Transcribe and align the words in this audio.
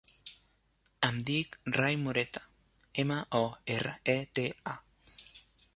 Em 1.07 1.19
dic 1.27 1.57
Rai 1.75 1.99
Moreta: 2.05 2.43
ema, 3.05 3.19
o, 3.43 3.45
erra, 3.77 3.95
e, 4.17 4.19
te, 4.39 4.49
a. 4.77 4.79